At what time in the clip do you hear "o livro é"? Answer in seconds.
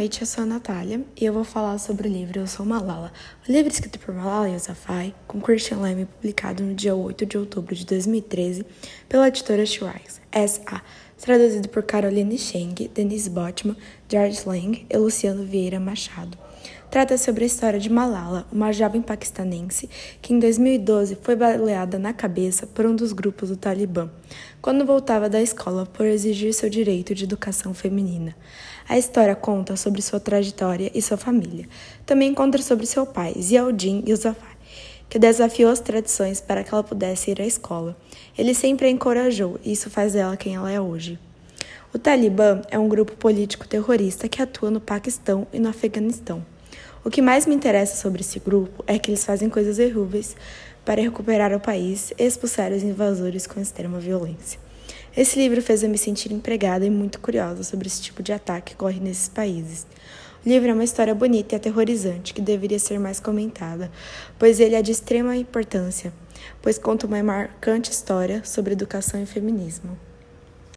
60.44-60.72